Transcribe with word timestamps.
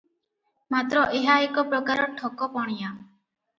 ମାତ୍ର 0.75 1.03
ଏହା 1.19 1.35
ଏକ 1.49 1.65
ପ୍ରକାର 1.75 2.09
ଠକ 2.17 2.51
ପଣିଆ। 2.59 2.91